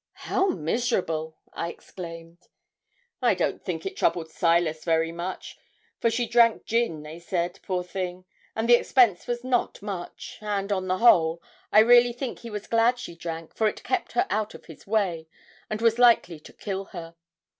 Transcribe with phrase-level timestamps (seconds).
[0.13, 2.47] 'How miserable!' I exclaimed.
[3.21, 5.59] 'I don't think it troubled Silas very much,
[5.99, 8.25] for she drank gin, they said, poor thing,
[8.55, 11.39] and the expense was not much; and, on the whole,
[11.71, 14.87] I really think he was glad she drank, for it kept her out of his
[14.87, 15.27] way,
[15.69, 17.13] and was likely to kill her.